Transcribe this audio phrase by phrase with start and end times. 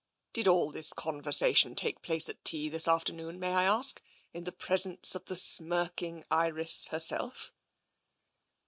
[0.33, 4.01] "Did all this conversation take place at tea this afternoon, may I ask,
[4.33, 7.53] in the presence of the smirking Iris herself?